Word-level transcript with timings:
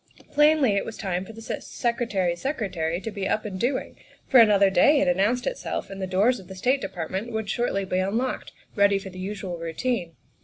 Plainly 0.31 0.75
it 0.75 0.83
was 0.83 0.97
time 0.97 1.25
for 1.25 1.33
the 1.33 1.43
Secretary's 1.61 2.41
secretary 2.41 2.99
to 2.99 3.11
be 3.11 3.27
up 3.27 3.45
and 3.45 3.59
doing, 3.59 3.97
for 4.27 4.39
another 4.39 4.71
day 4.71 4.97
had 4.97 5.07
announced 5.07 5.45
itself 5.45 5.91
and 5.91 6.01
the 6.01 6.07
doors 6.07 6.39
of 6.39 6.47
the 6.47 6.55
State 6.55 6.81
Department 6.81 7.31
would 7.31 7.47
shortly 7.51 7.85
be 7.85 7.99
un 8.01 8.05
THE 8.05 8.05
SECRETARY 8.05 8.07
OF 8.07 8.13
STATE 8.15 8.31
67 8.31 8.31
locked, 8.31 8.75
ready 8.79 8.97
for 8.97 9.09
the 9.11 9.19
usual 9.19 9.57
routine. 9.59 10.15